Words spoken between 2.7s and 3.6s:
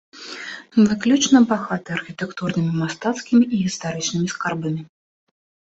мастацкімі